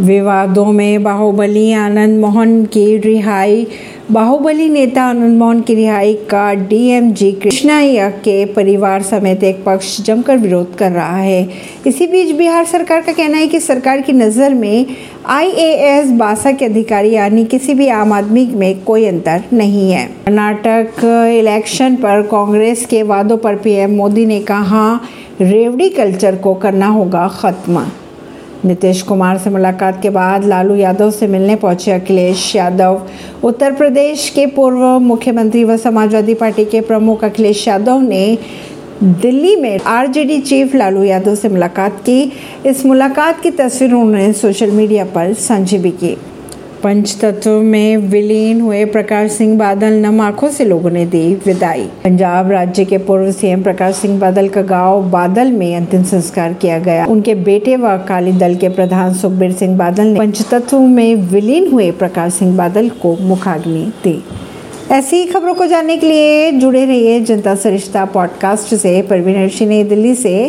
विवादों 0.00 0.64
में 0.64 1.02
बाहुबली, 1.02 1.72
आनंद 1.72 2.20
मोहन 2.20 2.64
की 2.64 2.96
रिहाई। 2.98 3.66
बाहुबली 4.10 4.68
नेता 4.68 5.02
आनंद 5.02 5.38
मोहन 5.38 5.60
की 5.60 5.74
रिहाई 5.74 6.14
का 6.30 6.52
डीएमजी 6.54 7.30
कृष्णा 7.32 7.80
के 8.20 8.44
परिवार 8.46 9.02
समेत 9.02 9.44
एक 9.44 9.62
पक्ष 9.64 10.00
जमकर 10.00 10.36
विरोध 10.36 10.74
कर 10.76 10.90
रहा 10.90 11.16
है। 11.16 11.48
इसी 11.86 12.06
बीच 12.06 12.34
बिहार 12.36 12.64
सरकार 12.64 13.00
का 13.00 13.12
कहना 13.12 13.38
है 13.38 13.48
कि 13.48 13.60
सरकार 13.60 14.00
की 14.00 14.12
नज़र 14.12 14.54
में 14.54 14.86
आईएएस 15.26 16.10
बासा 16.10 16.52
के 16.52 16.64
अधिकारी 16.64 17.10
यानी 17.10 17.44
किसी 17.44 17.74
भी 17.74 17.88
आम 17.88 18.12
आदमी 18.12 18.46
में 18.46 18.82
कोई 18.84 19.06
अंतर 19.06 19.44
नहीं 19.52 19.90
है। 19.92 20.06
कर्नाटक 20.26 21.04
इलेक्शन 21.38 21.96
पर 21.96 22.22
कांग्रेस 22.22 22.86
के 22.86 23.02
वादों 23.02 23.36
पर 23.36 23.56
पीएम 23.56 23.96
मोदी 23.96 24.26
ने 24.26 24.40
कहा, 24.40 25.00
रेवड़ी 25.40 25.88
कल्चर 25.90 26.36
को 26.36 26.54
करना 26.54 26.86
होगा 26.86 27.28
खत्म। 27.40 27.86
नीतीश 28.64 29.00
कुमार 29.02 29.38
से 29.38 29.50
मुलाकात 29.50 30.00
के 30.02 30.10
बाद 30.10 30.44
लालू 30.44 30.74
यादव 30.74 31.10
से 31.10 31.26
मिलने 31.26 31.54
पहुँचे 31.56 31.92
अखिलेश 31.92 32.56
यादव। 32.56 33.00
उत्तर 33.44 33.72
प्रदेश 33.72 34.28
के 34.30 34.46
पूर्व 34.46 34.98
मुख्यमंत्री 34.98 35.64
व 35.64 35.76
समाजवादी 35.76 36.34
पार्टी 36.34 36.64
के 36.64 36.80
प्रमुख 36.80 37.24
अखिलेश 37.24 37.66
यादव 37.68 38.00
ने 38.00 38.38
दिल्ली 39.02 39.56
में 39.56 39.78
आरजेडी 39.78 40.38
चीफ 40.40 40.74
लालू 40.74 41.02
यादव 41.02 41.34
से 41.34 41.48
मुलाकात 41.48 42.00
की। 42.00 42.32
इस 42.66 42.84
मुलाकात 42.86 43.40
की 43.40 43.50
तस्वीर 43.50 43.92
उन्होंने 43.92 44.32
सोशल 44.32 44.70
मीडिया 44.70 45.04
पर 45.04 45.32
साझी 45.34 45.78
भी 45.78 45.90
की। 45.90 46.16
पंचतत्व 46.82 47.50
में 47.50 47.96
विलीन 47.96 48.60
हुए 48.60 48.84
प्रकाश 48.84 49.30
सिंह 49.30 49.58
बादल 49.58 49.92
नम 49.92 50.20
आँखों 50.20 50.50
से 50.50 50.64
लोगों 50.64 50.90
ने 50.90 51.06
दी 51.06 51.34
विदाई। 51.34 51.82
पंजाब 51.82 52.50
राज्य 52.50 52.84
के 52.84 52.98
पूर्व 52.98 53.32
सीएम 53.32 53.62
प्रकाश 53.62 53.94
सिंह 53.94 54.20
बादल 54.20 54.48
का 54.48 54.62
गाँव 54.62 55.10
बादल 55.10 55.52
में 55.52 55.76
अंतिम 55.76 56.02
संस्कार 56.02 56.52
किया 56.52 56.78
गया। 56.78 57.06
उनके 57.06 57.34
बेटे 57.34 57.76
व 57.76 57.86
अकाली 57.86 58.32
दल 58.32 58.54
के 58.54 58.68
प्रधान 58.68 59.14
सुखबीर 59.14 59.52
सिंह 59.52 59.78
बादल 59.78 60.04
ने 60.04 60.18
पंचतत्व 60.18 60.80
में 60.80 61.14
विलीन 61.14 61.72
हुए 61.72 61.90
प्रकाश 61.90 62.34
सिंह 62.34 62.56
बादल 62.56 62.88
को 62.88 63.16
मुखाग्नि 63.20 63.92
दी। 64.04 64.24
ऐसी 64.90 65.26
खबरों 65.26 65.54
को 65.54 65.66
जानने 65.66 65.96
के 65.96 66.06
लिए 66.06 66.52
जुड़े 66.52 66.84
रहिए 66.84 67.20
जनता 67.20 67.54
सरिश्ता 67.54 68.04
पॉडकास्ट 68.04 68.74
से। 68.74 69.02
परवीन 69.02 69.50
नई 69.68 69.84
दिल्ली 69.84 70.14
से। 70.14 70.48